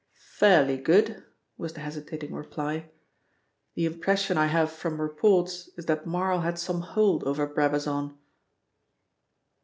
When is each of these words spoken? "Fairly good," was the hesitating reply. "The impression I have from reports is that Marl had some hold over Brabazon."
"Fairly 0.39 0.77
good," 0.77 1.23
was 1.59 1.73
the 1.73 1.81
hesitating 1.81 2.33
reply. 2.33 2.89
"The 3.75 3.85
impression 3.85 4.35
I 4.35 4.47
have 4.47 4.71
from 4.71 4.99
reports 4.99 5.69
is 5.77 5.85
that 5.85 6.07
Marl 6.07 6.39
had 6.39 6.57
some 6.57 6.81
hold 6.81 7.23
over 7.25 7.45
Brabazon." 7.45 8.17